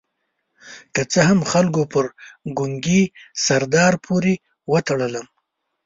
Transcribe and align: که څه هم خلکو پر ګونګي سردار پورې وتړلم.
که 0.93 1.01
څه 1.11 1.19
هم 1.29 1.39
خلکو 1.51 1.81
پر 1.93 2.05
ګونګي 2.57 3.01
سردار 3.45 3.93
پورې 4.05 4.33
وتړلم. 4.71 5.27